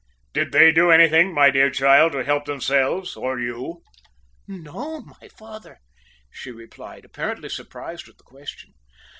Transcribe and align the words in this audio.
"Did 0.33 0.51
they 0.51 0.71
do 0.71 0.89
anything, 0.89 1.31
my 1.31 1.51
dear 1.51 1.69
child 1.69 2.13
to 2.13 2.23
help 2.23 2.45
themselves, 2.45 3.15
or 3.15 3.39
you?" 3.39 3.83
"No, 4.47 5.01
my 5.03 5.27
father," 5.27 5.77
she 6.31 6.49
replied, 6.49 7.05
apparently 7.05 7.49
surprised 7.49 8.09
at 8.09 8.17
the 8.17 8.23
question. 8.23 8.73